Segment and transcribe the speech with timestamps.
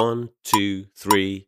[0.00, 1.46] One, two, three.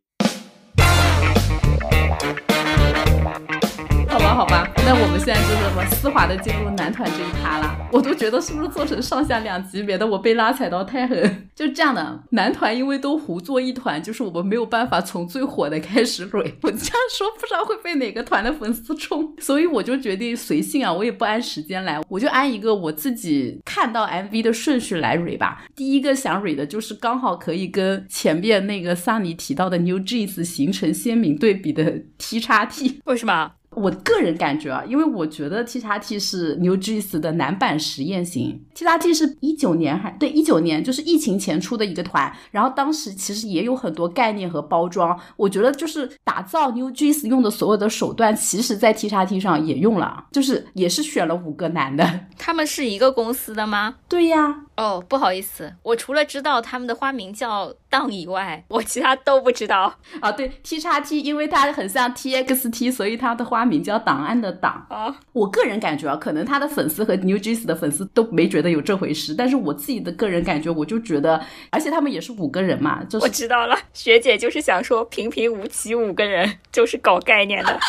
[4.13, 7.75] 好吧，好吧，那我们现在就这么丝滑的进入男团这一趴了。
[7.91, 11.49] 我都觉得是不是做成上下两级别的我被拉踩到太狠。
[11.55, 16.53] 就这样的，男团因为都胡作一团，就是我们没有办法从最火的开始蕊。
[16.61, 25.65] 我这样说不知道会被哪个团的粉丝冲，所以我就决定随性啊，我也不按时间来，我就按一个我自己看到 MV 的顺序来蕊吧。
[25.75, 33.01] 第一个想蕊的就是刚好可以跟前面那个桑尼提到的 New Jeans 形成鲜明对比的 T 叉 T。
[33.05, 33.53] 为什么？
[33.75, 38.63] 我个人感觉啊，因为我觉得 T 叉 T 是 New Jeans 的男版实验型。
[38.73, 42.31] T 叉 T 是一九年还对一九年，就是疫情前出的一个团。
[42.51, 45.19] 然后当时其实也有很多概念和包装。
[45.35, 52.27] 我觉得就是打造 New Jeans 用的所有的手段，其实在 T 叉 T 上也用了，就是也是选了五个男的。
[52.37, 53.95] 他们是一个公司的吗？
[54.07, 54.61] 对呀。
[54.75, 59.93] 哦，不好意思，我除了知道他们的花名叫档以外， 我其他都不知道。
[60.19, 64.85] 啊，对，T 叉 T，因为它很像 TXT，所以它的花名叫档案的档。
[64.89, 77.79] 啊，我个人感觉啊，可能他的粉丝和 New Jeans 的粉丝都没觉得有这回事，但是我自己的个人感觉，我就觉得，而且他们也是五个人嘛，就是我知道了，学姐就是想说平平无奇五个人 就是搞概念的。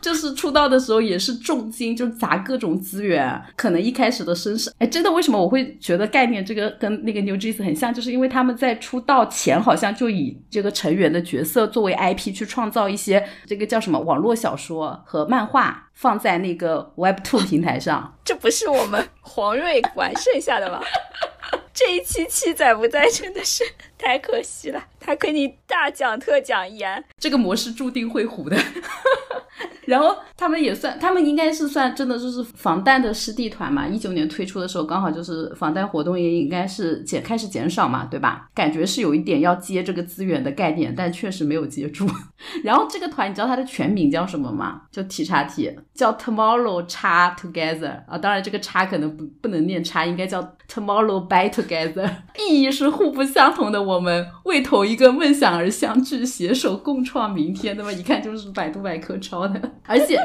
[0.00, 3.40] 就是出道的时候也是重金，就砸各种资源。
[3.56, 7.92] 可能一开始的身世，哎，真的，为什么我会觉得概念这个跟那个 New Jeans 很像？
[7.92, 18.16] 就是因为他们在出道前好像就以这个成员的角色作为 IP 去创造一些这个叫什么网络小说和漫画，放在那个 Web Two 平台上。
[18.24, 20.80] 这不是我们黄瑞完剩下的吗？
[21.74, 23.64] 这一期七仔不在，真的是
[24.00, 24.82] 太可惜了。
[24.98, 28.56] 他给你大讲特讲言，这个模式注定会糊的。
[29.86, 33.88] 然后他们也算，他们应该是算真的就是防弹的师弟团嘛。
[33.88, 38.48] 一九年推出的时候，刚好就是防弹活动也应该是减开始减少嘛，对吧？
[38.54, 42.06] 感觉是有一点要接这个资源的概念，但确实没有接住。
[42.62, 44.82] 然后这个团你知道它的全名叫什么吗？
[44.92, 48.16] 就 T 叉 T，叫 Tomorrow 叉 Together 啊。
[48.16, 52.08] 当然这个叉可能不不能念叉，应该叫 Tomorrow by Together，
[52.38, 57.76] 意义是互不相同的，我们为同一个梦想而相聚，携手共创明天。
[57.76, 59.60] 那么一看就是百度百科抄的。
[59.84, 60.16] 而且，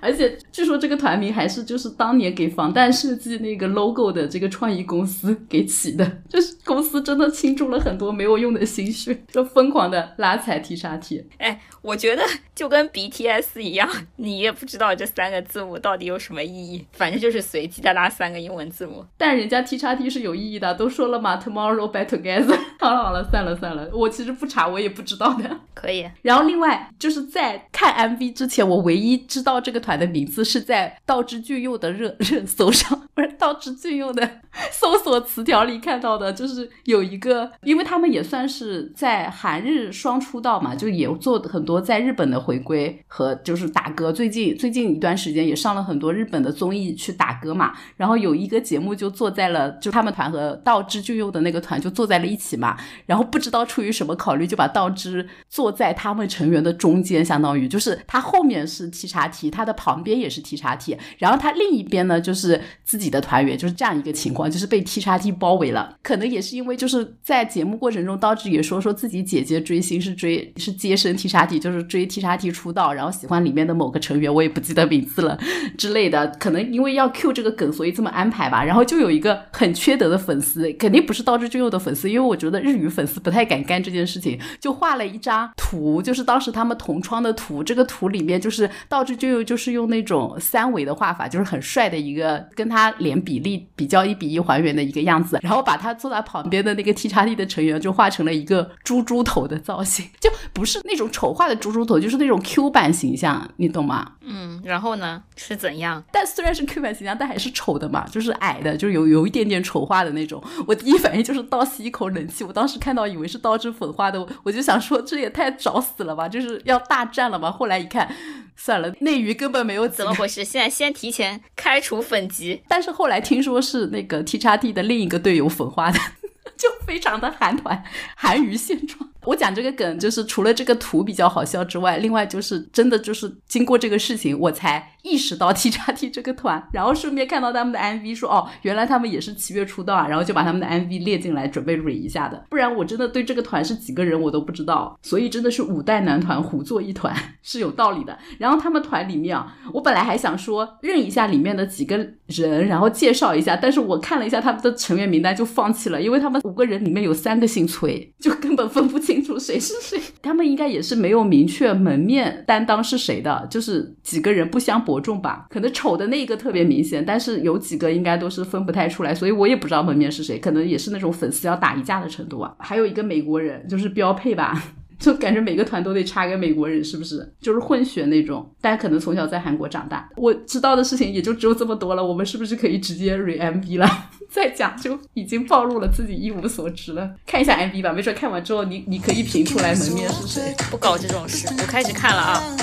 [0.00, 11.26] 而且，据说这个团名还是就是当年给防弹设计那个 logo 的这个创意公司给起的，就是公司真的倾注了很多没有用的心血，就疯狂的拉踩 T X T。
[11.38, 12.22] 哎，我觉得
[12.54, 19.04] 就跟 BTS 一样，你也不知道这三个字母到底有什么意义，反正就是随机的拉三个英文字母。
[19.16, 22.58] 但人家 T 叉 T 是有意义的，都说了嘛，Tomorrow by Together。
[22.78, 25.44] 好了好了，算了算了，我其实不查，我也不知道的。
[25.74, 26.08] 可以。
[26.22, 34.28] 然后另外就是在看 MV 之前，我唯一知道这个团的名字是在道之俊佑的热热搜上，不是道之俊佑的
[34.70, 44.12] 搜索词条里看到的，就是有一个，因为他们也算是在韩日双出道嘛，就也做很多在日本的回归和就是打歌。
[44.12, 47.72] 最近最近一段时间也上了很多日本的综艺去打歌嘛。
[47.96, 52.76] 然后有一个节目就坐在了，就他们团和道之俊佑的那个团就坐在了一起嘛。
[53.06, 65.94] 然后不知道出于什么考虑，就把道之坐在他们成员的中间，相当于就是他后面是 T 叉 T，他的旁边也是 T 叉 T，然后他另一边呢就是自己的团员，就是这样一个情况，就是被 T 叉 T 包围了。
[66.02, 75.38] 可能也是因为就是在节目过程中，道之也说说自己姐姐追星是追是接生 T 叉 T，就是追 T 叉 T 出道，然后喜欢里面的某个成员，我也不记得名字了
[75.76, 76.26] 之类的。
[76.40, 78.64] 可能因为要 Q 这个梗，所以这么安排吧。
[78.64, 87.62] 然后就有一个很缺德的粉丝，肯定不是道之俊佑的粉丝，因为我觉得日语粉丝不太敢干这件事情，就画了一张图，就是当时他们同窗的图。
[87.62, 95.38] 这个图里面就是道之俊佑，就用那种三维的画法，就是很帅的一个，跟他脸比例比较一比一还原的一个样子。
[95.42, 104.12] 然后把他坐在旁边的那个 T 叉 T 的成员就画成了一个猪猪头的造型，就不是那种丑化的猪猪头，就是那种 Q 版形象，你懂吗？
[104.22, 106.02] 嗯，然后呢是怎样？
[106.12, 110.42] 但虽然是 Q 版形象，但还是丑的嘛，就是矮的，就有有一点点丑化的那种。
[110.66, 117.50] 我第一反应就是倒吸一口冷气，我当时看到以为是倒置粉化的，我就想说这也太找死了吧，就是要大战了吧？
[117.50, 118.08] 后来一看，
[118.54, 120.44] 算了，内娱根本没有怎么回事。
[120.44, 125.98] 现在先提前开除粉籍，但是后来听说是那个 T 叉 T 的另一个队友粉花的，
[126.58, 127.82] 就非常的韩团，
[128.14, 129.08] 韩娱现状。
[129.24, 142.44] 我讲这个梗，就是除了这个图比较好笑之外，另外就是真的就是经过这个事情，我才意识到 T 叉 T 这个团，然后顺便看到他们的 MV，说哦，原来他们也是七月出道啊，然后就把他们的 MV 列进来，准备蕊一下的。
[142.50, 148.18] 不然我真的对这个团是几个人我都不知道，所以真的是五代男团胡作一团 是有道理的。
[148.38, 151.96] 然后他们团里面啊，我本来还想说认一下里面的几个
[152.26, 160.00] 人，然后介绍一下，但是我看了一下他们的成员名单就放弃了，因为他们五个人里面有三个姓崔，就根本分不清楚谁是谁。
[160.22, 165.46] 他们应该也是没有明确门面担当是谁的，就是几个人不相伯仲吧。
[165.50, 172.54] 可能丑的那一个特别明显，但是有几个应该都是分不太出来，所以我也不知道门面是谁，可能也是那种粉丝要打一架的程度啊。
[172.58, 174.64] 还有一个美国人，就是标配吧。
[174.98, 177.32] 就感觉每个团都得插个美国人，是不是？
[177.40, 180.08] 就是混血那种，大家可能从小在韩国长大。
[180.16, 182.04] 我知道的事情也就只有这么多了。
[182.04, 183.88] 我们是不是可以直接 re MV 了？
[184.30, 187.10] 再讲就已经暴露了自己一无所知了。
[187.26, 190.54] 看一下 MV 吧，没准看完之后你你可以评出来门面是谁。
[190.70, 192.56] 不搞这种事，我开始看了啊。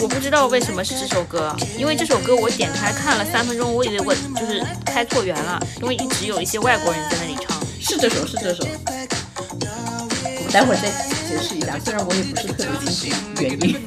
[0.00, 7.60] 我不知道为什么是这首歌，因为这首歌我点开看了三分钟，我以为我就是开错源了，因为一直有一些外国人在那里唱。
[7.78, 8.64] 是这首，是这首。
[9.56, 10.90] 我待会儿再
[11.30, 13.78] 解释一下，虽然我也不是特别清楚原因。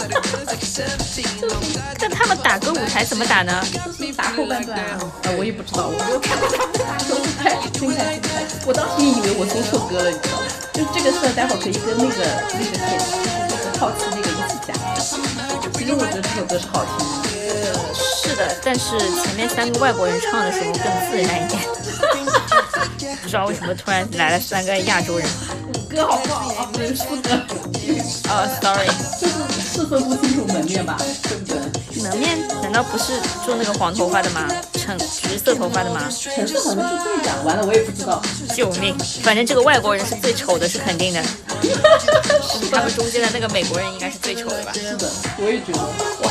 [2.00, 3.62] 但他们打歌舞台怎么打呢？
[3.70, 7.60] 就是打后半段啊，啊，我也不知道，我没有看过他们打歌舞台。
[7.74, 8.48] 精彩精彩！
[8.66, 10.48] 我当时也以为我搜错歌了，你知道吗？
[10.72, 12.24] 就这个事儿，待会儿可以跟那个
[12.54, 12.98] 那个天，
[13.52, 14.72] 就是那个那个一起讲。
[15.76, 17.23] 其实我觉得这首歌是好听的。
[17.44, 21.62] 呃，是的，但是前面三个外国人唱的时候更自然一点。
[23.22, 25.28] 不知道为什么突然来了三个亚洲人。
[25.90, 26.70] 歌好不好啊？
[26.74, 27.30] 不是副歌。
[28.30, 28.88] 哦，sorry，
[29.20, 30.98] 就是是分不清楚门面吧？
[31.24, 32.02] 对不对？
[32.02, 33.14] 门面难道不是
[33.46, 34.48] 做那个黄头发的吗？
[34.74, 36.02] 橙橘色头发的吗？
[36.10, 38.22] 橙色好像是队长，完了我也不知道。
[38.56, 38.98] 救命！
[39.22, 41.22] 反正这个外国人是最丑的，是肯定的。
[42.72, 44.72] 他们中间的那个美国人应该是最丑的吧？
[44.74, 45.80] 是的，我也觉得。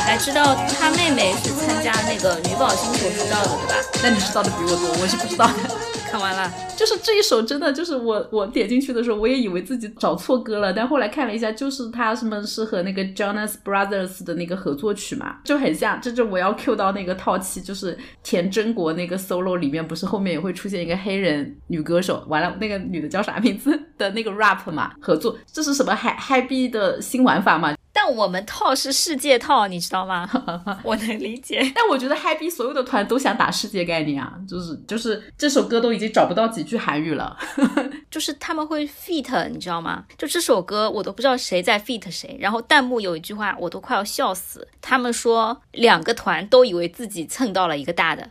[0.03, 3.75] 我还知道他妹妹是参加那个女宝星球出道的，对吧？
[4.03, 5.53] 那你知道的比我多，我是不知道的。
[6.11, 15.99] 看完了，就是这一首真的就是我我点进去的时候，我也以为自己找错歌了，但后来看了一下，就是他什么是和那个 Jonas Brothers 的那个合作曲嘛，就很像。
[16.01, 27.73] 这就我要 Q 到那个套期，就是田真国那个 solo 里面，不是后面也会出现一个黑人女歌手，完了那个女的叫啥名字 的那个 rap 嘛，合作，这是什么 Hi Hi B 的新玩法嘛？
[27.95, 30.27] 但我们套是世界套，你知道吗？
[30.83, 31.61] 我能理解。
[31.75, 37.37] 但我觉得 B 所有的团都想打世界概念啊，就是就是这首歌都已经找不到几句韩语了，
[38.09, 40.03] 就是他们会 feat，你知道吗？
[40.17, 48.27] 就这首歌我都不知道谁在 feat 谁，然后弹幕有一句话我都快要笑死，他们说两个团都以为自己蹭到了一个大的，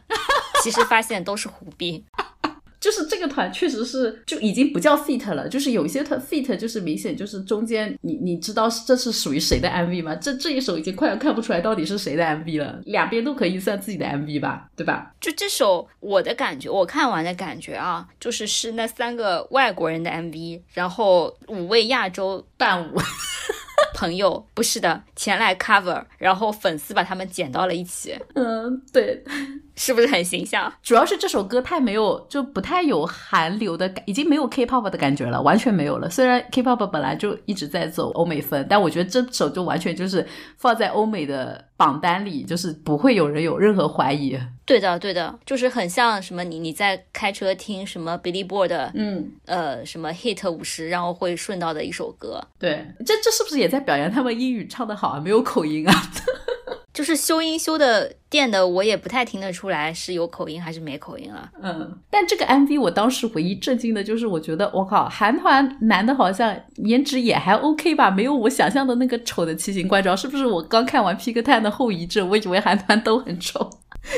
[0.65, 2.05] 其实发现都是胡逼。
[2.83, 10.17] 就是这个团确实是就已经不叫 feat 了，就是有一些团 feat 就是明显就是中间你你知道这是属于谁的 MV 吗？
[10.17, 15.15] 这这一首已经快要看不出来到底是谁的 MV 了，两边都可以算自己的 MV 吧，对吧？
[15.21, 22.99] 就这首我的感觉，我看完的感觉啊，就是是那三个外国人的 MV，然后五位亚洲伴舞。
[23.95, 28.19] 朋友 不是的，前来 cover，然后粉丝把他们剪到了一起。
[28.35, 29.23] 嗯，对，
[29.77, 30.73] 是不是很形象？
[30.83, 36.11] 主要是这首歌太没有，就不太有韩流的感，已经没有 K-pop 的感觉了，完全没有了。
[36.11, 40.27] 虽然 K-pop 本来就一直在走欧美风，但我觉得这首就完全就是
[40.59, 44.39] 放在欧美的榜单里，就是不会有人有任何怀疑。
[44.65, 52.41] 对的，对的，就是很像什么你你在开车听什么 Billboard，嗯，呃，什么 Hit 五十，然后会顺道的一首歌。
[52.59, 55.21] 对，这这是不是也在表扬他们英语唱的好啊？
[55.21, 55.93] 没有口音啊？
[56.93, 61.51] 就是修音修的电的，我也不太听得出来是有口音还是没口音了。
[61.63, 70.17] 嗯，但这个 MV 我当时唯一震惊的就是，我觉得我靠，韩团男的好像颜值也还 OK 吧，没有我想象的那个丑的奇形怪状。
[70.17, 72.29] 是不是我刚看完披哥》探的后遗症？
[72.29, 73.71] 我以为韩团都很丑。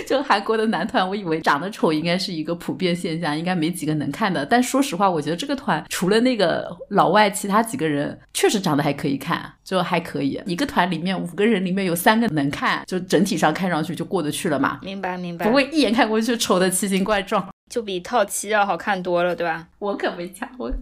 [0.06, 4.44] 就韩国的男团，我以为长得丑应该是一个普遍现象，应该没几个能看的。
[4.44, 10.40] 但说实话，我觉得这个团除了那个老外，其他几个人确实长得还可以看，就还可以。
[10.46, 14.78] 一个团里面五个人里面有三个能看，就整体上看上去就过得去了嘛。
[14.82, 17.48] 明白明白，不会一眼看过去丑的奇形怪状。
[17.70, 19.66] 就比套期要好看多了，对吧？
[19.78, 20.72] 我可没讲，我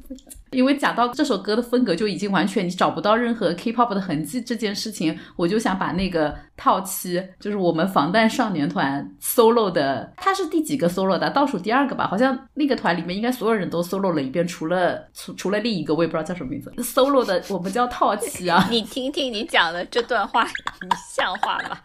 [0.50, 11.30] 因为讲到这首歌的风格就已经完全你找不到任何 K-pop 的痕迹这件事情，我就想把那个套期，就是我们防弹少年团 solo 的，他是第几个 solo 的？
[11.30, 12.06] 倒数第二个吧？
[12.06, 18.66] 好像那个团里面应该所有人都 solo 了一遍，除了除除了另一个，我也不知道叫什么名字 solo 的，我们叫套期啊。
[18.70, 21.78] 你听听你讲的这段话，你像话吗？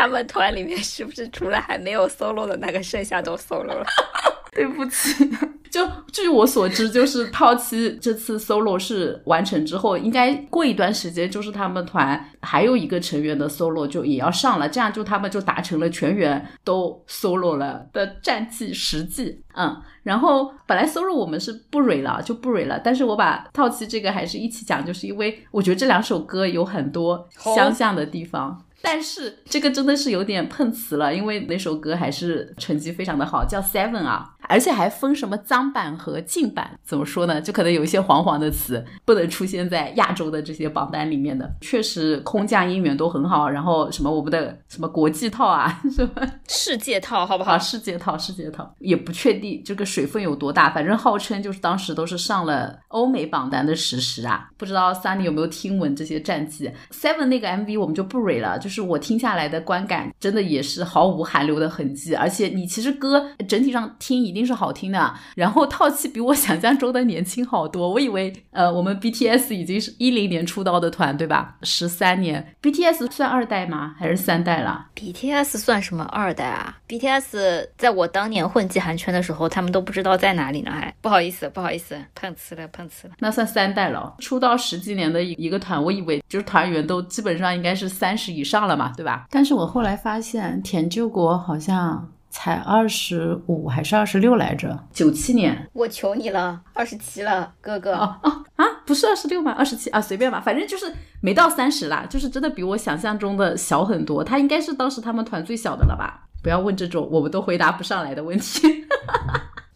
[0.00, 3.84] 他们团里面是不是除了还没有 solo 的那个，剩下都 solo 了？
[4.52, 5.30] 对不起，
[5.70, 19.40] 就据我所知，就是套期这次 solo 是完成之后，应该过一段时间，就是他们团还有一个成员的 solo 就也要上了，这样就他们就达成了全员都 solo 了的战绩实际。
[19.54, 28.64] 嗯，然后本来 solo 我们是不蕊了，就不蕊了，但是我把套期这个还是一起讲，就是因为我觉得这两首歌有很多相像的地方。
[28.82, 34.34] 但是这个真的是有点碰瓷了，因为那首歌还是成绩非常的好，叫 Seven 啊。
[34.50, 37.40] 而且还分什么脏版和净版，怎么说呢？
[37.40, 41.48] 就可能有一些黄黄的词不能出现在亚洲的这些榜单里面的。
[41.60, 47.52] 确实空降音源都很好，然后什么我们的什么国际套啊， 什么世界套，好不好？
[47.52, 47.58] 好？
[47.58, 54.48] 世界套，世界套也不确定这个水分有多大，反正号称就是当时都是上了欧美榜单的实时啊。
[54.56, 65.14] 不知道 Sunny 有没有听闻这些战绩？Seven 那个 MV 我们就不蕊了，就是我听下来的观感真的也是毫无韩流的痕迹，而且你其实歌整体上听一定是好听的。
[65.34, 71.56] 然后套气比我想象中的年轻好多，我以为呃我们 BTS 已经是一零年出道的团对吧？
[71.62, 73.94] 十三年，BTS 算二代吗？
[73.98, 83.14] 还是三代了？BTS 算什么二代啊？BTS 在我当年混迹韩圈的时候，他们都不知道在哪里呢，还不好意思，不好意思，碰瓷了，碰瓷了。
[83.18, 89.26] 那算三代了，出道十几年的一一个团，我以为就是团员都基本上应该是三十以上了嘛，对吧？
[89.30, 97.92] 但是我后来发现田救国好像才二十五还是二十六来着，九七年我求你了，二十七了，哥哥。
[97.94, 99.50] 哦哦啊，不是二十六吗？
[99.52, 104.22] 二十七啊，随便吧，反正就是没到三十啦，就是真的比我想象中的小很多。
[104.22, 106.28] 他应该是当时他们团最小的了吧？
[106.42, 108.84] 不要问这种我们都回答不上来的问题。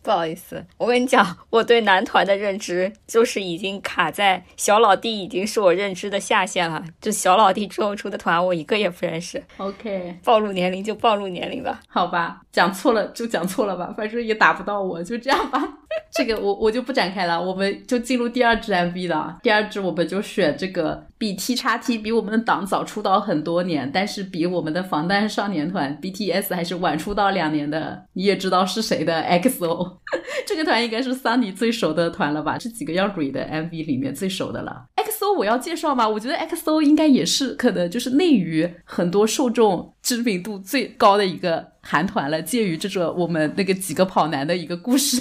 [0.05, 6.85] 不好意思，我跟你讲，我对男团的认知就是已经卡在小老弟已经是我认知的下限了。
[7.01, 9.43] 就小老弟之后出的团，我一个也不认识。
[9.57, 11.81] OK，暴露年龄就暴露年龄吧。
[11.89, 15.79] 好吧，讲错了就讲错了吧，反正也打不到我，就这样吧。
[16.13, 19.39] 这个我我就不展开了，我们就进入第二支 MV 了。
[19.43, 29.99] 第二支我们就选这个比 T 叉 T 比我们的党早出道很多年，但是比我们的防弹少年团 BTS 还是晚出道两年的，你也知道是谁的 XO。
[30.47, 32.57] 这个团应该是桑尼最熟的团了吧？
[32.59, 34.85] 这几个要 re 的 MV 里面最熟的了。
[34.97, 36.09] XO 我要介绍吗？
[36.09, 45.21] 我觉得 XO 应该也是可能就是内娱很多受众知名度最高的一个韩团了，介于这种我们那个几个跑男的一个故事。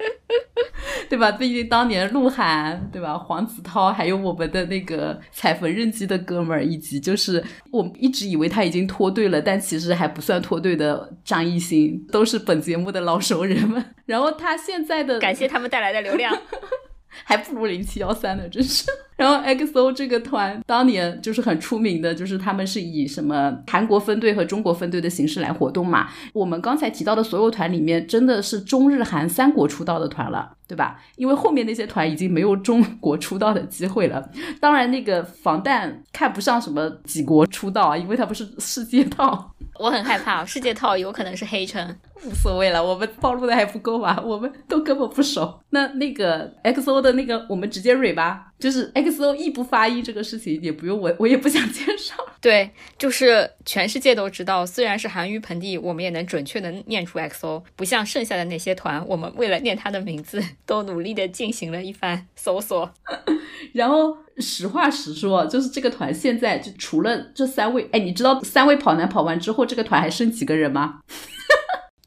[1.08, 1.32] 对吧？
[1.32, 3.18] 毕竟当年鹿晗，对吧？
[3.18, 13.84] 黄子韬，还有我们的那个踩缝纫机的哥们儿，以及就是我们一直以为他已经脱队了，但其实还不算脱队的张艺兴，都是本节目的老熟人们。
[14.06, 16.36] 然后他现在的感谢他们带来的流量。
[17.24, 18.84] 还不如零七幺三呢，真是。
[19.16, 26.08] 然后 XO 这个团当年就是很出名的，就是他们是以什么韩国分队和中国分队的形式来活动嘛。
[26.32, 30.98] 我们刚才提到的所有团里面，真的是中日韩三国出道的团了，对吧？
[31.16, 34.26] 因为后面那些团已经没有中国出道的机会了。
[34.58, 39.54] 当然，那个防弹看不上什么几国出道啊，因为它不是世界 套。
[39.78, 44.22] 我很害怕，世界套有可能是黑称，无所谓了，我们暴露的还不够吧？
[44.24, 45.60] 我们都根本不熟。
[45.70, 48.46] 那那个 XO 的那个，我们直接蕊吧。
[48.58, 52.14] 就是 XO 异不发音这个事情，也不用我，我也不想介绍。
[52.42, 62.92] 对，就是全世界都知道，虽然是韩语盆地，我们也能准确的念出 XO，不像剩下的那些团，我们为了念他的名字，都努力的进行了一番搜索。
[63.72, 71.00] 然后实话实说，就是这个团现在就除了这三位，哎，你知道三位跑男跑完之后，这个团还剩几个人吗？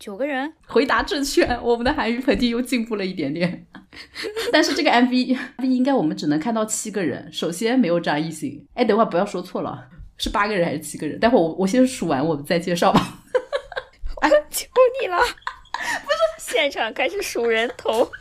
[0.03, 3.65] 九个人，回答正确，我们的韩语盆地又进步了一点点。
[4.51, 7.31] 但是这个 MV 应该我们只能看到七个人。
[7.31, 11.17] 首先没有张艺兴，哎，等会儿不要说错了，是八个人还是七个人？
[11.21, 12.99] 待会儿我我先数完，我们再介绍吧。
[14.19, 14.67] 哎，求
[15.01, 15.15] 你了，
[16.03, 18.11] 不是现场开始数人头。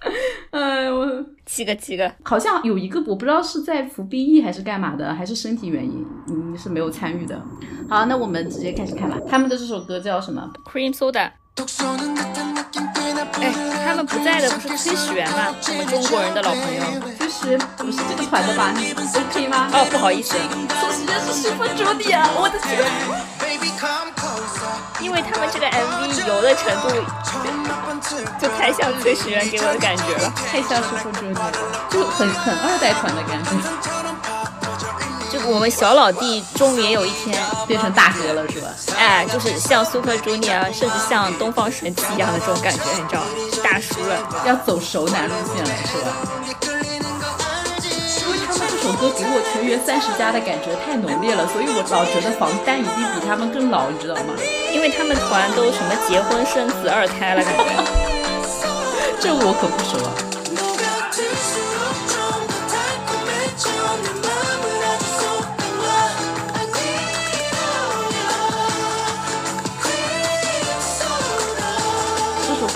[0.50, 7.40] 哎，我七个七个，好像有一个我不知道是在服兵役还是干嘛的，还是身体原因，嗯，是没有参与的。
[7.88, 9.18] 好，那我们直接开始看吧。
[9.28, 11.30] 他们的这首歌叫什么？Cream Soda。
[13.40, 13.52] 哎，
[13.84, 15.54] 他们不在的不是崔始源吗？
[15.68, 16.82] 我们中国人的老朋友。
[17.18, 18.72] 崔始源不是这个团的吧
[19.14, 19.68] ？OK 吗？
[19.72, 20.36] 哦，不好意思，
[20.80, 22.84] 崔始源是 Super Junior，我的天！
[25.00, 26.88] 因为他们这个 MV 油的程度
[28.38, 31.50] 就太像崔始源给我的感觉了，太像 Super Junior，
[31.90, 33.99] 就很很二代团的感觉。
[35.42, 38.68] 就我们小老弟终于也有一天变成大哥了，是吧？
[38.96, 43.28] 哎，就是像 Super Junior，甚至像东方神起一样的这种感觉，你知道吗？
[43.62, 46.12] 大叔了，要走熟男路线了，是吧？
[48.20, 54.34] 因为他们这首歌给我全员三十加的感觉太浓烈了，所以我老觉得防弹一定比他们更老，你知道吗？
[54.72, 57.64] 因为他们团都什么结婚生子二胎了，感觉。
[59.20, 60.29] 这我可不熟啊。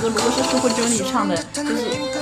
[0.05, 1.73] 歌如果是首 Super Junior 唱的，就是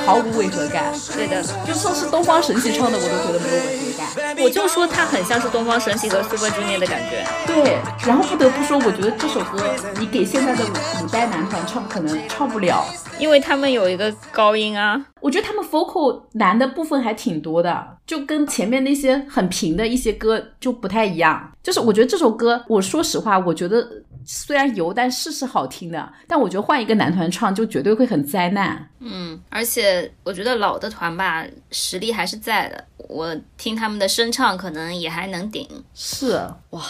[0.06, 0.94] 毫无违和感。
[1.14, 4.44] 对的，就算是东方神起唱的，我都觉得没有违和感。
[4.44, 7.26] 我就说它很像是东方神起和 Super Junior 的感觉。
[7.46, 9.58] 对，然后不得不说，我觉得这首歌
[9.98, 10.64] 你给现在的
[11.02, 12.84] 五代男团唱，可能唱不了。
[13.18, 21.50] 因为他们有一个高音啊，我觉得他们 vocal 难的部分还挺多的，就跟前面那些很平的一些歌就不太一样。
[21.62, 23.86] 就是我觉得这首歌，我说实话，我觉得
[24.26, 26.12] 虽然油，但是是好听的。
[26.26, 28.88] 但我觉得换一个男团唱，就绝对会很灾难。
[29.00, 32.84] 嗯，而且我觉得老的团吧，实力还是在的。
[33.08, 35.68] 我听他们的声唱，可能也还能顶。
[35.94, 36.82] 是哇，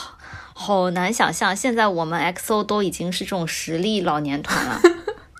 [0.54, 4.80] 好难想象，现在我们 XO 都已经是这种实力老年团了。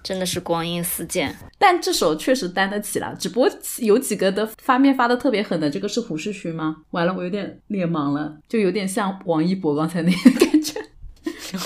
[0.03, 3.15] 真的是光阴似箭，但这首确实担得起了。
[3.21, 6.79] 只不过有几个的发面发的特别狠的，这个是胡世勋吗？
[6.91, 10.11] 完了，我有点脸盲了，就有点像王一博刚才那。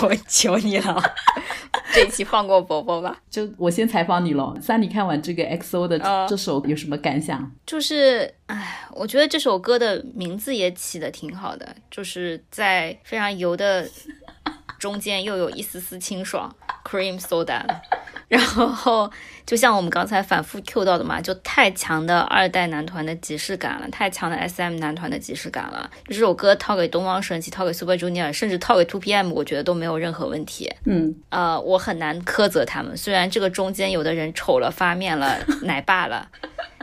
[0.03, 1.03] 我求你了，
[1.93, 3.19] 这一期放过伯伯吧。
[3.31, 7.51] 就我先采访你喽，三，你看完这个 XO 的这首有什么感想？
[7.65, 13.89] 就是，哎，我觉得这首歌的名字也起的挺好的，就是在非常油的
[14.79, 17.65] 中间又有一丝丝清爽，cream soda。
[18.29, 19.11] 然后，
[19.47, 25.89] 就像我们刚才反复 Q 到的嘛，就太强的二代男团的即视感了，太强的 SM 男团的即视感了。
[26.07, 30.73] 这首歌套给东方神起，套给 Super Junior，甚至套给 Two PM，我觉得都没有任何问题。
[30.85, 36.29] 嗯，呃，我很难苛责他们，虽然这个中间有的人丑了、发面了、 奶爸了。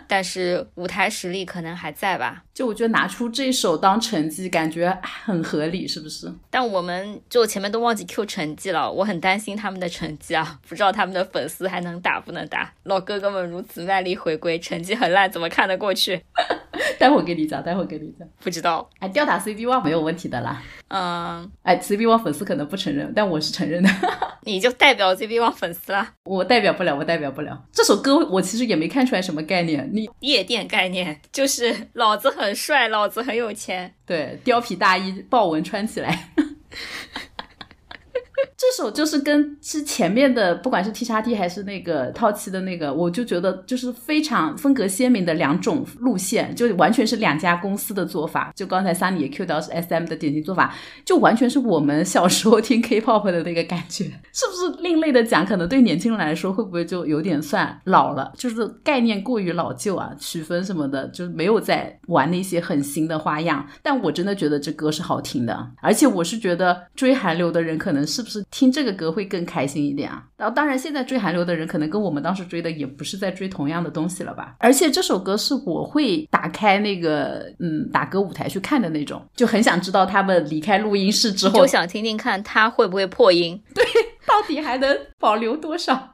[0.05, 2.43] 但是舞台实力可能还在吧？
[2.53, 6.31] 就我觉得拿出这首当成绩，感觉很合理，是不是？
[6.51, 12.71] 但我们就前面都忘记 Q 成绩了，我很担心他们的成绩啊，不知道他们的粉丝还能打不能打？
[12.83, 16.21] 老哥哥们如此卖力回归，成绩很烂，怎么看得过去？
[16.99, 18.27] 待会给你讲，待会给你讲。
[18.39, 20.61] 不知道，哎，吊打 CB One 没有问题的啦。
[20.87, 23.89] 嗯，哎，CB One 粉丝可能不承认，但我是承认的。
[24.45, 26.13] 你就代表 CB One 粉丝啦？
[26.25, 27.63] 我代表不了，我代表不了。
[27.71, 29.89] 这首歌我其实也没看出来什么概念。
[29.93, 33.93] 你夜店概念就是老子很帅，老子很有钱。
[34.07, 36.31] 对，貂皮大衣，豹纹穿起来。
[38.63, 48.53] 这首就是跟之前面的，不管是 T 叉 T 还是那个套期的那个，我就觉得就是非常风格鲜明的两种路线，就完全是两家公司的做法。
[48.55, 54.81] 就刚才 Sunny 也 Q 到是 SM 的典型做法，就完全是我们小时候听 K-pop 的那个感觉，是不是？
[54.81, 58.31] 另类的讲，可能对年轻人来说会不会就有点算老了？
[58.37, 63.67] 就是概念过于老旧啊，曲风什么的，就没有在玩那些很新的花样。
[63.81, 68.41] 但我真的觉得这歌是好听的，而且我是觉得追韩流的人可能是不是？
[68.53, 70.23] 听这个歌会更开心一点啊！
[70.37, 74.55] 然后当然，现在追韩流的人可能跟我们当时追的也不是在追同样的东西了吧？
[74.59, 83.83] 而且这首歌是我会打开那个嗯打歌舞台去看的那种，就很想知道他们离开录音室之后，就想听听看他会不会破音， 对，
[84.27, 86.13] 到底还能保留多少？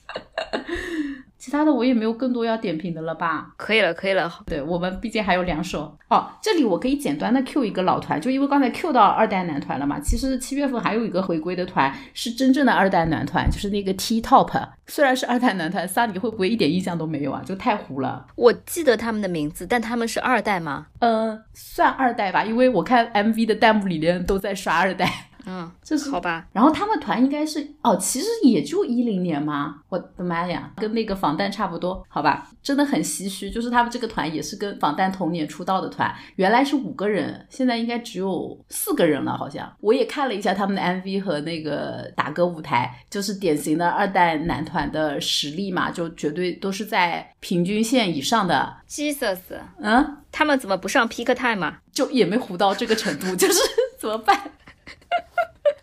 [1.50, 3.52] 其他的我也没有更多要点评的了吧？
[3.58, 4.32] 可以了，可以了。
[4.46, 6.30] 对我们毕竟还有两首哦。
[6.40, 10.00] 这里我可以简单的 Q 一个老团，就因为刚才 Q 到二代男团了嘛。
[10.00, 14.52] 其实七月份还有一个回归的团是真正的二代男团，就是那个 T Top。
[14.86, 17.42] 虽然是二代男团，萨尼会不会一点印象都没有啊？
[17.44, 18.28] 就太糊了。
[18.36, 20.86] 我记得他们的名字，但他们是二代吗？
[21.00, 25.12] 嗯，算二代吧，因为我看 MV 的弹幕里面都在刷二代。
[25.50, 26.48] 嗯，这是好吧。
[26.54, 29.82] 然后他们团应该是哦，其实也就一零年嘛。
[29.90, 32.48] 我的妈呀，跟那个防弹差不多，好吧。
[32.62, 39.76] 真的很唏嘘，就是他们这个团也是跟防弹同年出道的团，原来是五个人，现在应该只有四个人了，好像。
[39.80, 48.78] 我也看了一下他们的 MV 和那个打歌舞台，就是典型的二代男团的实力嘛，就绝对都是在平均线以上的。
[48.88, 49.40] Jesus，
[49.80, 51.82] 嗯，他们怎么不上 Peak Time 啊？
[51.92, 53.60] 就也没糊到这个程度，就是
[53.98, 54.40] 怎么办？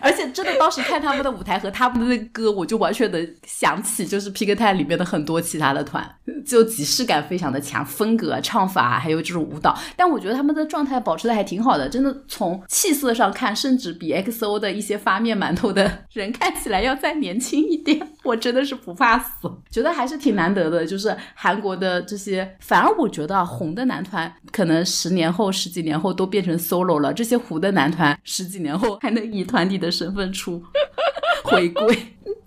[0.00, 6.08] 而且真的，当时看他们的舞台和他们的歌，我就完全能想起，就是 Pink Time 里面的很多其他的团，
[6.46, 9.76] 就即视感非常的强，风格、唱法还有这种舞蹈。
[9.96, 18.00] 但我觉得他们的状态保持的还挺好的，真的从气色上看，甚至比 XO 的一些发面馒头的人看起来要再年轻一点。
[18.24, 20.86] 我真的是不怕死，觉得还是挺难得的。
[20.86, 27.12] 就是韩国的这些，反而我觉得红的男团，可能十年后、十几年后都变成 solo 了。
[27.12, 30.62] 这些糊的男团，十几年后还能以团体的身份出
[31.44, 31.96] 回归，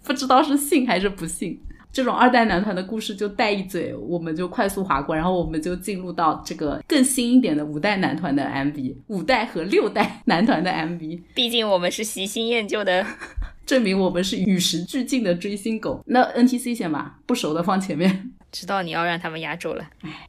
[0.04, 1.62] 不知道是信还是不信。
[1.94, 11.22] 这种二代男团的故事就带一嘴，我们就快速划过，然后我们就进入到这个更新一点的五代男团的 MV，五代和六代男团的 MV。
[11.34, 13.06] 毕竟我们是喜新厌旧的。
[13.66, 16.02] 证明我们是与时俱进的追星狗。
[16.08, 18.32] 那 NTC 先吧，不熟的放前面。
[18.52, 19.86] 知道你要让他们压轴了。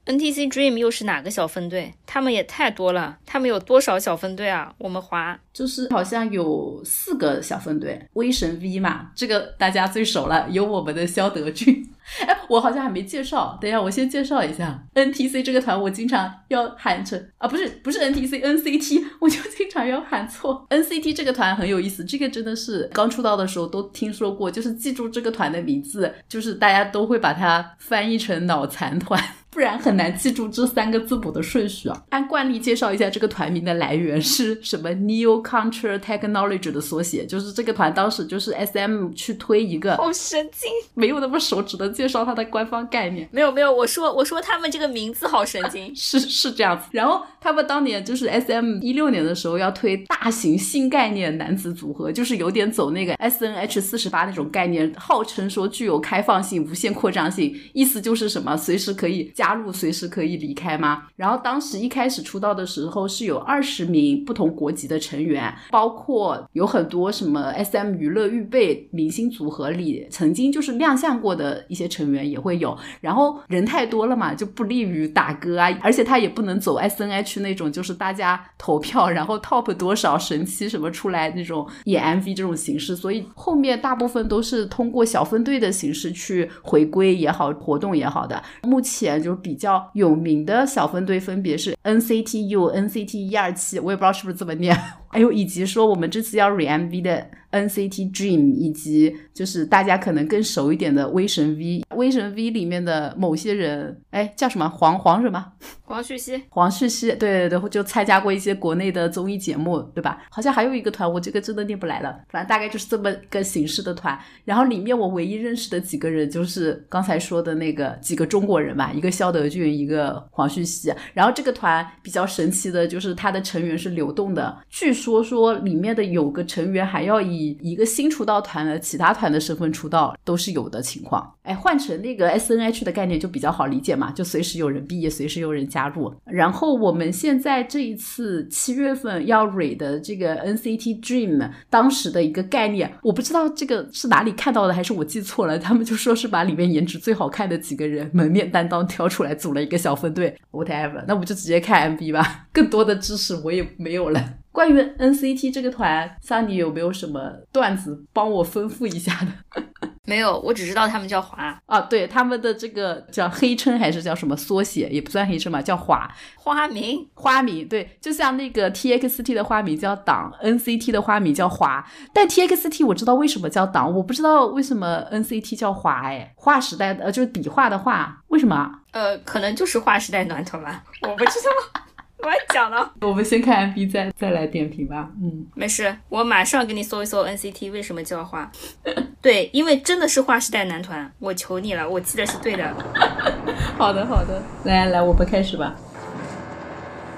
[0.07, 1.93] NTC Dream 又是哪个小分队？
[2.07, 3.19] 他们也太多了。
[3.27, 4.73] 他们有多少小分队啊？
[4.79, 8.01] 我们华就是好像有四个小分队。
[8.15, 11.89] 威神 V 嘛，这个大家最熟了，有我们的肖德俊。
[12.27, 20.67] 哎，我好像还没介绍，等一下我先介绍一下 NTC 这个团，我经常要喊成啊，不是不是 NTC，NCT， 我就经常要喊错。
[20.71, 29.23] NCT 这个团很有意思，这个真的是刚出道的时候都听说过，就是记住这个团的名字，就是大家都会把它翻译成脑残团。
[29.53, 32.03] 不然很难记住这三个字母的顺序啊！
[32.09, 43.29] 按惯例介绍一下这个团名的来源是什么？Neo Culture Technology 的缩写，就是这个团当时就是 SM 去推一个，好神经，没有那么熟，只能介绍它的官方概念。
[43.31, 46.87] 没有没有，我说我说他们这个名字好神经， 是是这样子。
[46.91, 59.31] 然后他们当年就是 SM 一六年的时候要推大型新概念男子组合，就是有点走那个 SNH 四十八那种概念，号称说具有开放性、无限扩张性，意思就是什么随时可以。
[59.43, 61.09] 加入随时可以离开吗？
[61.17, 72.79] 然后当时一开始出道的时候是有二十名不同国籍的成员，包括有很多什么 SM 娱乐预备明星组合里曾经就是亮相过的一些成员也会有。
[73.01, 82.95] 然后人太多了嘛，就不利于打歌啊，而且他也不能走 SNH 那种，就是大家投票，然后 top 多少神七什么出来那种演 MV 这种形式。
[82.95, 88.41] 所以后面大部分都是通过小分队的形式去回归也好，活动也好的。
[88.63, 89.32] 目前就。
[89.37, 94.77] 比较有名的小分队分别是 NCT U、NCT 一二七，我也不知道是不是这么念。
[95.13, 105.53] 还有以及说我们这次要 re MV 的 NCT Dream，以及就是大家可能更熟一点的威神 V，威神 V 里面的某些人，哎，叫什么黄黄什么？
[105.85, 110.23] 黄旭熙，黄旭熙，对对对，就参加过一些国内的综艺节目，对吧？
[110.31, 114.19] 好像还有一个团，我这个真的念不来了，反正大概就是这么个形式的团。
[114.47, 120.91] 然后里面我唯一认识的几个人就是刚才说的那个几个中国人吧，一个肖德俊，一个黄旭熙。
[121.13, 131.33] 然后这个团比较神奇的就是它的成员是流动的，据说说里面的有个成员还要以一个新出道团的其他团的身份出道，都是有的情况。
[131.43, 135.83] 哎，换成那个 S N H 的概念就比较好理解嘛，就随时有人毕业，随时有人加。
[135.83, 145.59] 入，然后我们现在这一次七月份要蕊的这个 NCT Dream，当时的一个概念，我不知道这个是哪里看到的，还是我记错了。
[145.59, 150.35] 他们就说是把里面颜值最好看的几个人门面担当挑出来，组了一个小分队。
[150.53, 152.47] Whatever，那我们就直接看 MV 吧。
[152.53, 154.35] 更多的知识我也没有了。
[154.53, 159.63] 关于 NCT 这个团，Sunny 有没有什么段子帮我丰富一下的？
[160.05, 178.71] 没有，我只知道他们叫华啊，对，他们的这个叫黑称还是叫什么缩写，也不算黑称嘛，叫华花名花名，对，就像那个 TXT 的花名叫党，NCT 的花名叫华，但 TXT 我知道为什么叫党，我不知道为什么 NCT 叫华，哎，划时代的呃就是笔画的画，为什么？
[178.91, 181.81] 呃，可能就是划时代暖头吧，我不知道。
[182.23, 185.11] 我还讲了，我们先看 MV 再再来点评吧。
[185.21, 188.51] 嗯，没事，我马上给你搜一搜 NCT 为什么叫花。
[189.21, 192.73] 对，因为真的是划时代男团，我求你了，我记得是对的。
[193.77, 195.75] 好的好的，来来，我们开始吧。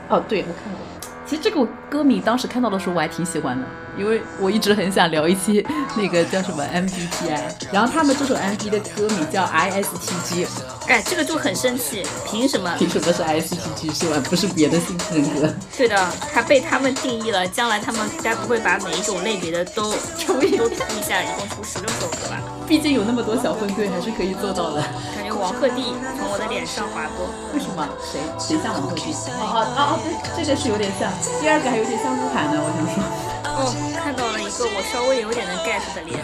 [0.08, 1.10] 哦，对，我看过。
[1.26, 5.64] 其实这个歌名当时看到的时候我还挺喜欢的，因为我一直很想聊一期
[5.96, 7.40] 那个叫什么 MBTI，
[7.72, 10.46] 然后他们这首 MB 的歌名叫 ISTG，
[10.88, 12.74] 哎，这个就很生气，凭什么？
[12.78, 14.20] 凭什么是 ISTG 是吧？
[14.28, 15.54] 不是别的性人格？
[15.76, 15.96] 对的，
[16.32, 22.40] 还被他们定义了，将来他们该不会把每一种类别的都抽一都出一下，一共出十六首歌吧？
[22.66, 24.82] 毕竟有那么多小分队，还是可以做到的。
[25.14, 27.86] 感觉王鹤棣从我的脸上划过，为什么？
[28.02, 29.12] 谁谁像王鹤棣？
[29.38, 31.12] 哦哦哦，对，这个是有点像。
[31.40, 33.33] 第二个还有点像鹿晗呢，我想说。
[33.56, 36.14] 哦，看到了一个我稍微有点能 get 的脸。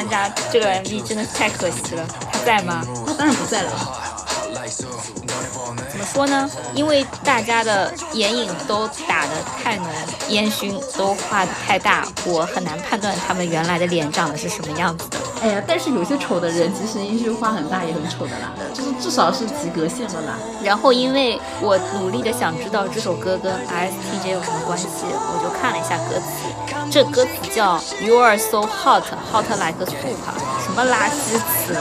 [0.00, 2.82] 参加这个 MV 真的是太可惜了，他在吗？
[3.06, 3.70] 他当然不在了。
[6.00, 6.50] 怎么说呢？
[6.74, 9.32] 因为大家的眼影都打得
[9.62, 9.86] 太浓，
[10.30, 15.18] 烟熏都画的太大，我很难判断他们原来的脸长得是什么样子的。
[15.42, 20.38] 哎呀，但是有些丑的人，即使烟熏画很大，也很丑的啦，就是至少是及格线了啦。
[20.62, 26.48] 然后因为我努力的想知道这首歌跟 ISTJ 有什么关系，我就看了一下歌词。
[26.90, 30.16] 这歌词叫 You are so hot, hot like a soup，
[30.64, 31.76] 什么垃圾词？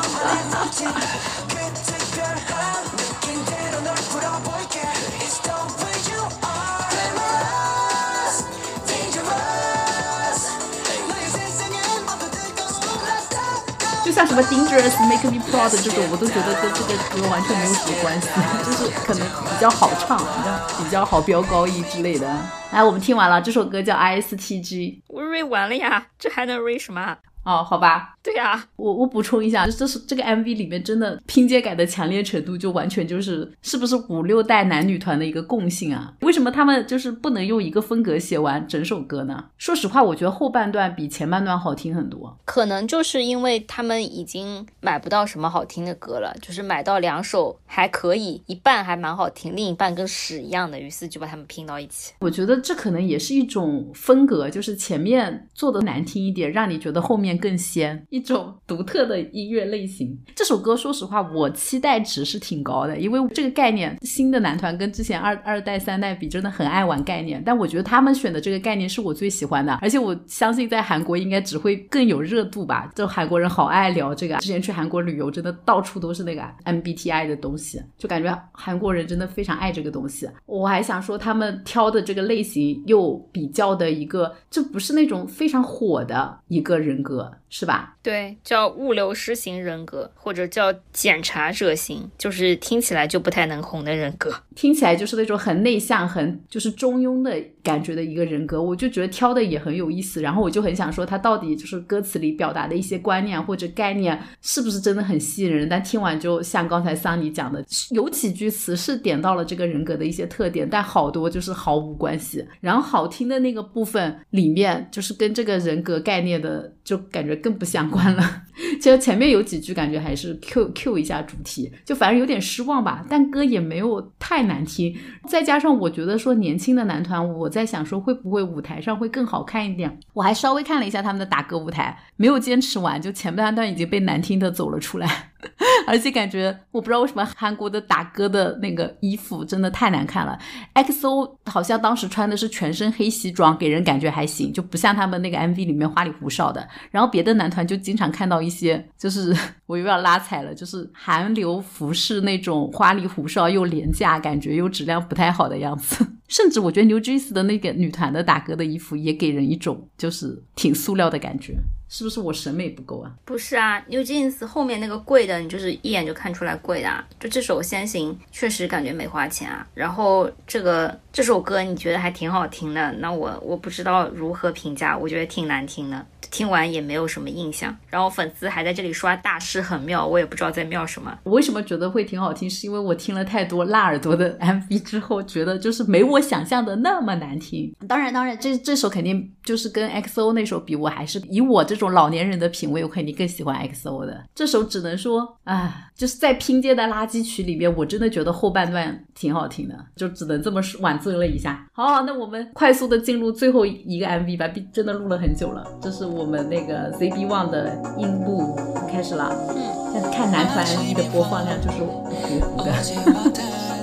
[14.20, 18.28] 像什么 Dangerous Make Me Proud 这种，我都觉得跟这个歌完全没有什么关系，
[18.66, 22.28] 就是可能比较好唱，比较比较好飙高音之类的。
[22.70, 27.16] 哎，我们听完了这首歌叫 ISTG，我瑞完了呀，这还能瑞什么？
[27.46, 36.14] 哦，好吧，对呀，我我补充一下，这是这个 MV 里面真的拼接感的强烈程度，就完全就是是不是五六代男女团的一个共性啊？
[36.22, 39.46] 为什么他们就是不能用一个风格写完整首歌呢？
[39.58, 42.38] 说实话，我觉得后半段比前半段好听很多。
[42.46, 52.14] 可能就是因为他们已经买不到什么好听的歌了，就是买到两首还可以，一半还蛮好听，另一半跟屎一样的，于是就把他们拼到一起。
[52.20, 57.29] 我觉得这可能也是一种风格，就是前面做的难听一点，让你觉得后面。
[57.38, 60.18] 更鲜一种独特的音乐类型。
[60.36, 67.42] 这首歌，说实话，我期待值是挺高的，因为这个概念，新的男团跟之前二二代、三代比，真的很爱玩概念。
[67.46, 72.92] 但我觉得他们选的这个概念是我最喜欢的，而且我相信在韩国应该只会更有热度吧。
[72.96, 80.30] 就韩国人好爱聊这个，之前去韩国旅游，真的到处都是那个 MBTI 的东西，就感觉韩国人真的非常爱这个东西。
[80.46, 87.19] 我还想说，他们挑的这个类型又比较的一个，就不是那种非常火的一个人格。
[87.50, 87.96] 是吧？
[88.10, 98.60] 对，叫物流师型人格，或者叫检查者型，就是听起来就不太能红的人格，听起来就是那种很内向、很就是中庸的感觉的一个人格。
[98.62, 105.70] 我就觉得挑的也很有意思，然后我就很想说，他到底就是歌词里表达的一些观念或者概念，是不是真的很吸引人？
[105.70, 112.44] 但听完就像刚才桑尼讲的，有几句词是点到了这个人格的一些特点，但好多就是毫无关系。
[112.60, 117.30] 然后好听的那个部分里面，就是跟这个人格概念的就感觉。
[117.40, 118.44] 更不相关完了。
[118.82, 123.06] 其实前面有几句感觉还是 Q Q 一下主题，就反正有点失望吧。
[123.10, 124.96] 但歌也没有太难听，
[125.28, 130.00] 再加上我觉得说年轻的男团，我在想说会不会舞台上会更好看一点。
[130.14, 135.29] 我还稍微看了一下他们的打歌舞台，没有坚持完，就前半段已经被难听的走了出来。
[135.88, 140.38] 而且感觉我不知道为什么韩国的打歌的那个衣服真的太难看了。
[140.76, 146.68] XO 好像当时穿的是全身黑西装，给人感觉还行，就不像他们那个 MV 里面花里胡哨的。
[146.92, 156.06] 然后别的男团就经常看到一些，就是 我又要拉踩了，就是韩流服饰那种花里胡哨又廉价，感觉又质量不太好的样子。
[156.28, 161.56] 甚至我觉得 New Jeans 的那个女团的打歌的衣服也给人一种就是挺塑料的感觉。
[161.90, 163.12] 是不是我审美不够啊？
[163.26, 167.04] 不是啊，New Jeans 后面那个贵的，你就是一眼就看出来贵的。
[167.20, 169.68] 就这首《先行》确实感觉没花钱啊。
[169.74, 176.06] 然后这个这首歌你觉得还挺好听的，那我我不知道如何评价，我觉得挺难听的。
[176.32, 181.18] 听完也没有什么印象，然后粉丝还在这里刷大师很妙，我也不知道在妙什么。
[181.24, 187.74] 我为什么觉得会挺好听，是因为我听了太多辣耳朵的 MV 之后，觉得就是没我想象的那么难听。
[187.88, 194.24] 当然，当然，这这首肯定就是跟 XO 那首比，我还是以我这种老年人的品味，我肯定更喜欢 XO 的。
[194.36, 201.68] 这首只能说啊，就是在拼接的垃圾曲里面，我真的觉得后半段挺好听的，就只能这么挽尊了一下。
[201.74, 206.20] 好，那我们快速的进入最后一个 MV 吧，真的录了很久了，这是我。
[206.20, 208.54] 我们那个 ZB One 的音部
[208.92, 209.56] 开始了，嗯，
[209.92, 212.72] 现在看男团 MV 的播放量就是糊糊的，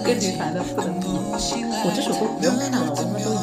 [0.04, 1.06] 跟女团的不能比。
[1.08, 3.34] 我这首歌不用看了，我他妈都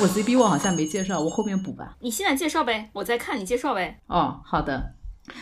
[0.00, 1.96] 我 ZB 我好像没介绍，我后面补吧。
[2.00, 4.00] 你现在介绍呗，我再看你介绍呗。
[4.06, 4.94] 哦，好的。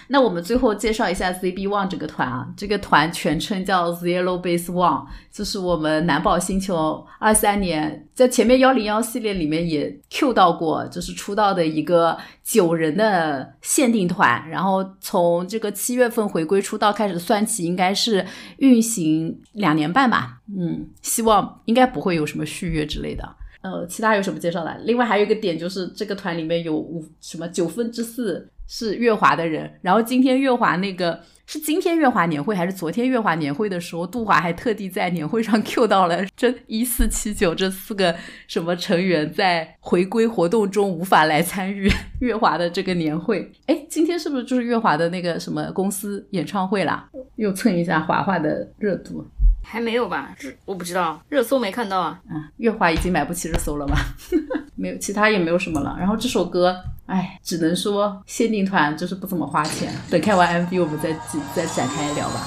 [0.09, 18.27] 那我们最后介绍一下 ZB One 这个团啊，这个团全称叫 Zero Base One，就是我们南宝星球二三年在前面幺零幺系列里面也 Q 到过，就是出道的一个九人的限定团，然后从这个七月份回归出道开始算起，应该是
[18.59, 20.41] 运行两年半吧。
[20.59, 23.37] 嗯，希望应该不会有什么续约之类的。
[23.63, 24.75] 呃，其他有什么介绍的？
[24.85, 28.51] 另外还有一个点就是这个团里面有五什么九分之四。
[28.73, 38.15] 是月华的人，然后今天月华那个是今天月华年会还是昨天月华年会的时候，杜华还特地在年会上 Q 到了这一四七九这四个
[38.47, 41.91] 什么成员在回归活动中无法来参与
[42.23, 43.51] 月华的这个年会。
[43.67, 47.11] 哎，今天是不是就是月华的那个什么公司演唱会啦？
[47.35, 49.27] 又蹭一下华华的热度。
[49.63, 50.35] 还没有吧？
[50.39, 52.21] 这我不知道，热搜没看到啊。
[52.31, 53.97] 嗯，月华已经买不起热搜了吧？
[54.75, 55.97] 没有，其他也没有什么了。
[55.99, 56.75] 然后这首歌，
[57.07, 59.93] 哎，只能说限定团就是不怎么花钱。
[60.11, 61.13] 等看完 MV，我们再
[61.55, 62.47] 再展开聊吧。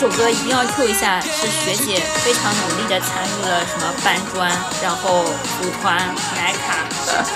[0.00, 4.50] 首歌一定要 Q 一下，是学姐非常努力的参与了什么搬砖，
[4.82, 5.24] 然后
[5.60, 6.00] 组团
[6.34, 6.88] 买卡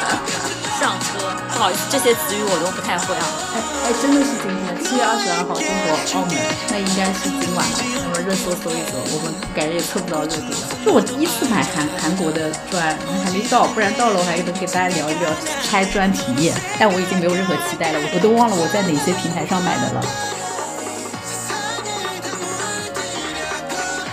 [0.81, 1.29] 上车。
[1.53, 3.25] 不好意思，这些词语我都不太会啊。
[3.53, 6.41] 哎哎，真的是今天七月二十二号，中国澳门，
[6.73, 7.77] 那应该是今晚了。
[8.09, 10.65] 我们热搜搜一搜，我们感觉也测不到热度了。
[10.87, 12.81] 就我第一次买韩韩国的砖，
[13.23, 15.29] 还没到，不然到了我还能给大家聊一聊
[15.69, 16.57] 拆砖体验。
[16.81, 20.01] 但我已经没有任何期待了，我都忘了我在哪些平台上买的了。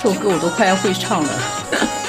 [0.03, 2.00] 这首歌我都快要会唱了。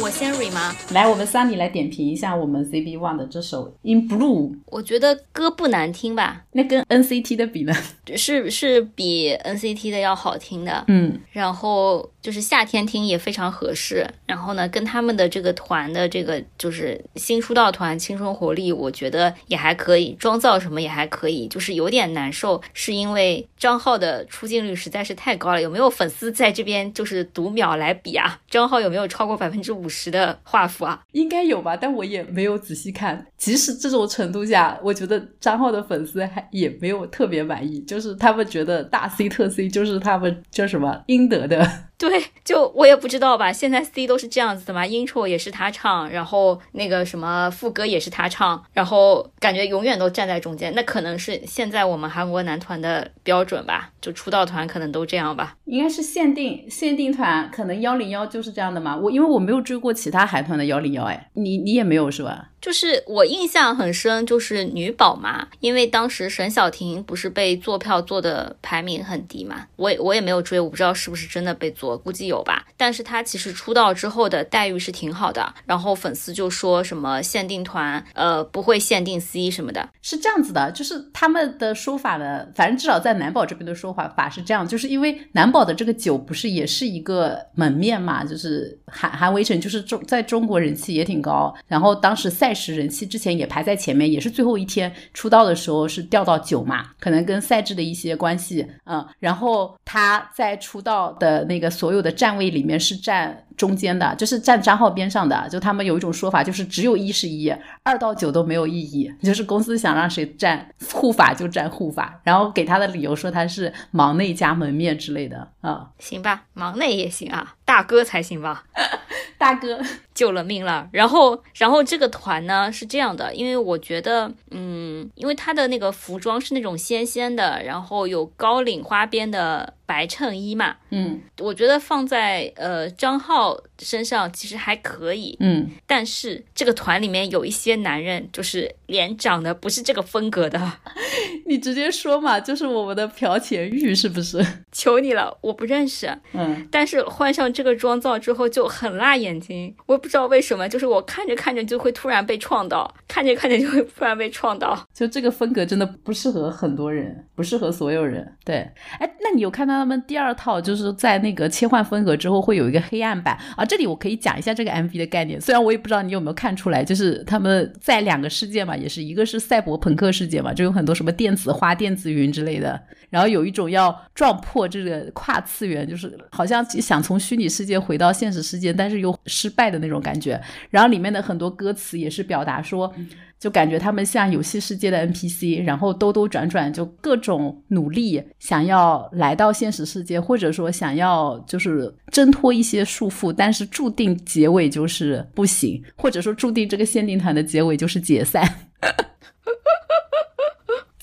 [0.00, 0.74] 我先 re 吗？
[0.90, 4.50] 来，我们 Sunny 来点评一下我们 CB One 的这首《In Blue》。
[4.66, 7.74] 我觉得歌不难听吧，那跟 NCT 的比呢？
[8.16, 10.84] 是是比 NCT 的要好听的。
[10.88, 14.06] 嗯，然后就是夏天听也非常合适。
[14.26, 21.46] 然后呢，跟他们的这个团的这个就是新出道团青春活力，我觉得也还可以，妆造什么也还可以。
[21.48, 25.62] 就是有点难受，是因为张浩的出镜率实在是太高了。
[25.62, 28.40] 有没有粉丝在这边就是读秒来比啊？
[28.50, 31.00] 张浩有没有超过百分之五十的画幅啊？
[31.12, 33.24] 应该有吧，但我也没有仔细看。
[33.36, 41.66] 即使这种程度下，我觉得张浩的粉丝还也没有特别满意，就是他们觉得大 C 特 C 就是他们叫什么应得的。
[42.02, 43.52] 对，就我也不知道吧。
[43.52, 50.72] 现在 C 都是这样子的嘛，intro 也是他唱，然后那个什么副歌也是他唱，然后感觉永远都站在中间。
[50.74, 55.56] 那可能是现在我们韩国男团的标准吧，就出道团可能都这样吧。
[55.66, 58.96] 应该是限定限定团，可能幺零幺就是这样的嘛。
[58.96, 62.48] 我因为我没有追过其他韩团的幺零幺，哎，你你也没有是吧？
[62.60, 72.66] 就是我印象很深，就是女宝嘛，因为当时沈小婷不是被坐票坐的排名很低嘛，我也我也没有追，我不知道是不是真的被我，估计有吧。
[72.76, 118.64] 但是他其实出道之后的待遇是挺好的，然后粉丝就说什么限定团，呃，不会限定 C 什么的，是这样子的，就是他们的说法呢，反正至少在男宝这边的说法法是这样，就是因为男宝的这个酒不是也是一个门面嘛，就是韩韩维辰就是中在中国人气也挺高，然后当时赛时人气之前也排在前面，也是最后一天出道的时候是掉到九嘛，可能跟赛制的一些关系，嗯，然后他在出道的那个所有的站位里面是占中间的，就是站张浩边上的，就他们有一种说法，就是只有一是一，二到九都没有意义， 就是公司想让谁站护法就站护法，然后给他的理由说他是忙内加门面之类的，啊、行吧，忙内也行啊，大哥才行吧。
[119.38, 119.80] 大哥，
[120.14, 120.88] 救了命了。
[120.92, 135.36] 然后，然后这个团呢是这样的，因为我觉得，嗯，因为他的那个服装是那种仙仙的，然后有高领花边的白衬衣嘛，嗯我觉得放在呃张浩到身上其实还可以。
[135.40, 140.60] 嗯，但是这个团里面有一些男人，就是脸长得不是这个风格的，
[141.46, 144.44] 你直接说嘛，就是我们的朴钱玉是不是？
[144.72, 146.06] 求你了，我不认识。
[146.32, 154.86] 嗯，但是换上这个妆造之后就很辣眼睛，我也不知道为什么，就是我看着看着就会突然被撞到，看着看着就会突然被撞到。
[154.94, 158.36] 就这个风格真的不适合很多人，不适合所有人。
[158.44, 158.56] 对，
[158.98, 163.64] 哎，那你有看到他们第二套，就是在那个切换风格之后会有一个黑暗版啊？
[163.72, 180.38] 这里我可以讲一下这个 MV 的概念，虽然我也不知道你有没有看出来，就是他们在两个世界嘛，也是一个是赛博朋克世界嘛，就有很多什么电子花、电子云之类的，然后有一种要撞破这个跨次元，就是好像想从虚拟世界回到现实世界，但是又失败的那种感觉。
[180.68, 182.94] 然后里面的很多歌词也是表达说，
[183.42, 198.48] 就感觉他们像游戏世界的 NPC，然后兜兜转转，就各种努力想要来到现实世界，或者说想要就是挣脱一些束缚，但是注定结尾就是不行，或者说注定这个限定团的结尾就是解散。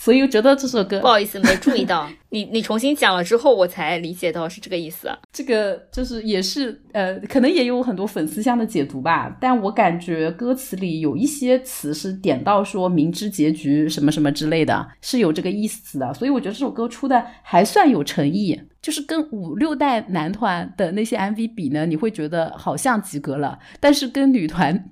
[0.09, 5.07] 所以我觉得这首歌不好意思，没注意到 你，你重新讲了之后，我才理解到是这个意思。
[5.31, 18.59] 这个就是也是呃，可能也有很多粉丝向的解读吧，但我感觉歌词里有一些词是点到说明知结局什么什么之类的，是有这个意思的，所以我觉得这首歌出的还算有诚意。
[18.81, 24.89] 就是跟五六代男团的那些 MV 比呢，你会觉得好像及格了，但是跟女团。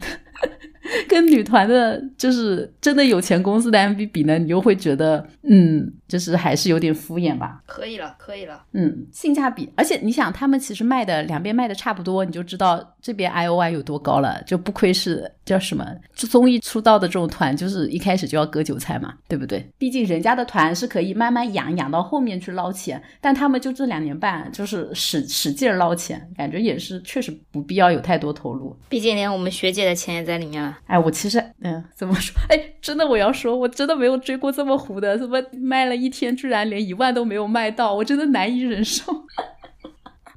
[1.08, 7.62] 跟女团的，就是真的有钱公司的 MV 比呢，你又会觉得，嗯，就是还是有点敷衍吧。
[7.66, 8.64] 可以了，可以了。
[8.74, 15.86] 嗯，性价比，而且你想，他们其实卖的两边卖的差不多，你就知道这边 I O I 有多高了，就不亏是叫什么
[16.16, 19.66] 就综艺出道的这种团，就是一开始就要割韭菜嘛，对不对？
[19.78, 28.76] 毕竟人家的团是可以慢慢养养到后面去捞钱，但他们就这两年半就是使使劲捞钱，感觉也是确实不必要有太多投入。
[28.90, 30.77] 毕竟连我们学姐的钱也在里面了。
[30.86, 32.34] 哎，我其实嗯，怎么说？
[32.50, 39.04] 哎，真的我要说，我真的没有追过这么糊的，什么卖了一天居然连一万都没有卖到，我真的难以忍受。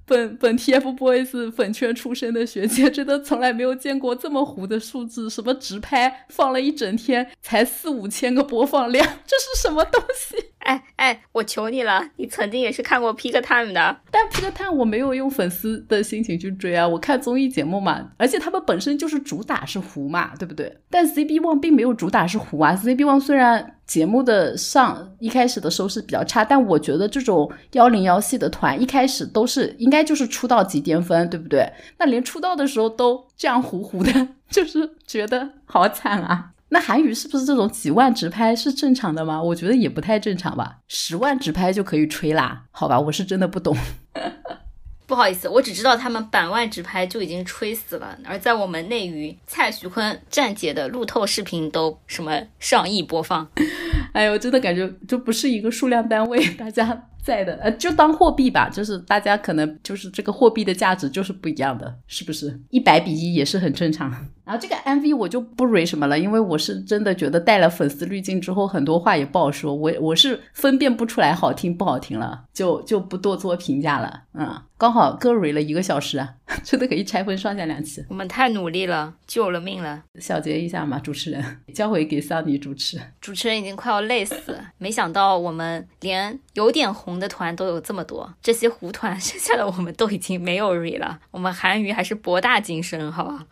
[0.07, 5.30] 本本 TFBOYS 粉圈出身的学姐，真的从来没有见过这么糊的数字。
[5.30, 10.36] 什么直拍放了一整天才四五千个播放量，这是什么东西？
[10.61, 20.78] 哎哎，我求你了，你曾经也是看过 Pick Time 的，但 Pick Time 我没有用粉丝的心情去追啊，我看综艺节目嘛，而且他们本身就是主打是糊嘛，对不对？
[20.90, 31.72] 但 CB One 并没有主打是糊啊，CB One 虽然节目的上一开始的收视比较差，但我觉得这种幺零幺系的团一开始都是应该就是出道即巅峰，对不对？
[31.98, 36.50] 那连出道的时候都这样糊糊的， 就是觉得好惨啊。
[36.70, 39.42] 那韩娱是不是这种几万直拍是正常的吗？
[39.42, 42.64] 我觉得也不太正常吧，十万直拍就可以吹啦？
[42.70, 43.76] 好吧，我是真的不懂。
[45.06, 53.48] 不好意思，我只知道他们百万直拍就已经吹死了，而在我们内娱，蔡徐坤、站姐的路透视频都什么上亿播放。
[54.14, 57.06] 哎呦，真的感觉就不是一个数量单位，大家。
[57.22, 62.58] 在的，呃，就当货币吧，就是大家可能就是这个货币的价值就是不一样的，是不是？
[62.70, 64.10] 一百比一也是很正常。
[64.45, 74.22] 然后这个 MV 我就不 re 什么了，因为我是真的觉得带了粉丝滤镜之后，很多话也不好说，我我是分辨不出来好听不好听了，就就不多做评价了。
[74.32, 76.34] 嗯，刚好各 re 了一个小时啊，
[76.64, 78.05] 真的可以拆分上下两期。
[78.09, 80.03] 我们太努力了，救了命了。
[80.18, 82.99] 小结一下嘛，主持人交回给桑尼主持。
[83.20, 87.20] 主持人已经快要累死，没想到我们连有点红。
[87.20, 91.18] 的团都有这么多，这些糊团剩下的我们都已经没有 re 了。
[91.30, 93.45] 我们韩娱还是博大精深，好吧？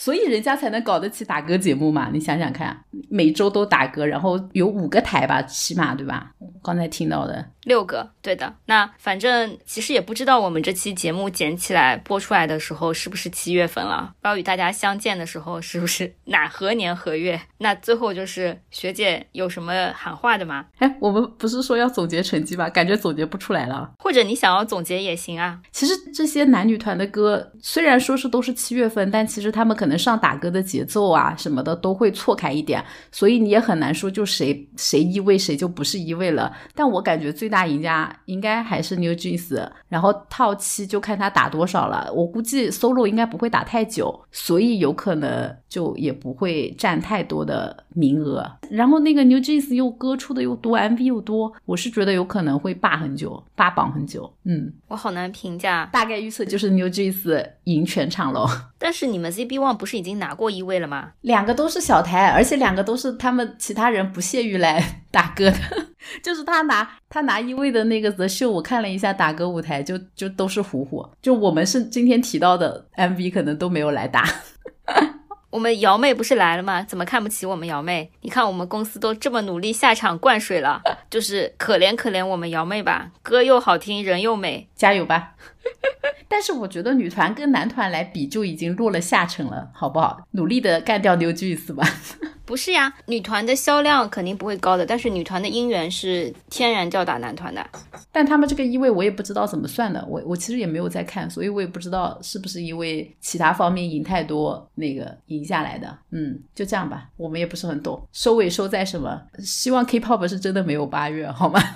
[0.00, 2.08] 所以人家才能搞得起打歌节目嘛。
[2.10, 6.30] 你想想看，每周都打歌，然后有五个台吧，起码对吧？
[6.62, 7.50] 刚才听到的。
[7.64, 8.54] 六个，对的。
[8.64, 17.38] 那反正其实也不知道我们这期节目剪起来播出来的时候是不是七月份了，不知道与大家相见的时候是不是哪何年何月。
[17.58, 20.64] 那最后就是学姐有什么喊话的吗？
[20.78, 22.70] 哎，我们不是说要总结成绩吗？
[22.70, 23.92] 感觉总结不出来了。
[23.98, 25.60] 或者你想要总结也行啊。
[25.70, 36.52] 其实这些男女团的歌虽然说是都是七月份，但其实他们可能上打歌的节奏啊什么的都会错开一点，所以你也很难说就谁谁一位谁就不是一位了。
[36.74, 42.10] 但我感觉最大赢家应该还是 New Jeans，然后套期就看他打多少了。
[42.12, 48.50] 我估计 solo 应该不会打太久，所以有可能就也不会占太多的名额。
[48.70, 54.32] 然后那个 New Jeans 又歌出的又多，MV 又多，我是觉得有可能会霸很久，霸榜很久。
[54.44, 58.46] 嗯，我好难评价，大概预测就是 New Jeans 赢全场喽。
[58.78, 61.12] 但是你们 ZB One 不是已经拿过一位了吗？
[61.22, 65.58] 两个都是小台，而且两个都是他们其他人不屑于来打歌的。
[66.22, 71.06] 就是他拿他拿一位的那个 The Show，我看了一下打歌舞台，就就都是虎虎。
[71.20, 74.24] 就我们是今天提到的 MV，可能都没有来打。
[75.50, 76.82] 我们瑶妹不是来了吗？
[76.84, 78.10] 怎么看不起我们瑶妹？
[78.20, 83.10] 你看我们公司都这么努力下场灌水了，就是可怜可怜我们瑶妹吧。
[83.22, 85.34] 歌又好听，人又美，加油吧！
[86.30, 90.20] 但是我觉得女团跟男团来比就已经落了下乘了，好不好？
[90.30, 91.84] 努力的干掉 New Jeans 吧。
[92.50, 97.64] 不是呀，女团的销量肯定不会高的，但是女团的姻缘是天然吊打男团的。
[98.10, 105.96] 但他们这个一位我也不知道怎么算的，我我其实也没有在看，所以我也不知道是不是因为其他方面赢太多那个赢下来的。
[106.10, 108.04] 嗯，就这样吧，我们也不是很懂。
[108.12, 109.22] 收尾收在什么？
[109.38, 111.62] 希望 K-pop 是真的没有八月，好吗？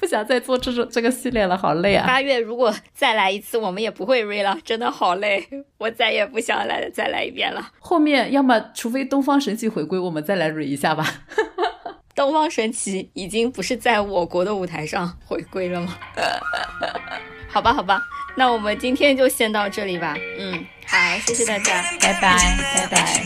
[0.00, 2.06] 不想再做这种这个系列了，好累啊！
[2.06, 5.46] 八月如果再来一次，我们也不会 re 了，真的好累，
[5.76, 7.60] 我再也不想来再来一遍了。
[7.78, 11.04] 后面要么除非东方神起回归，我们再来 re 一下吧。
[12.14, 15.98] 东方神起已经不是在我国的舞台上回归了吗？
[17.48, 18.00] 好吧，好吧，
[18.36, 20.14] 那我们今天就先到这里吧。
[20.38, 22.38] 嗯，好，谢谢大家，拜拜，
[22.76, 23.24] 拜拜。